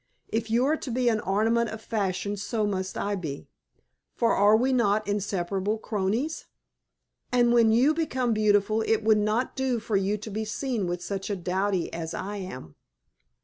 [0.29, 3.45] If you are to be an ornament of fashion, so must I be;
[4.15, 6.47] for are we not inseparable cronies?
[7.31, 11.03] And when you become beautiful it would not do for you to be seen with
[11.03, 12.73] such a dowdy as I am."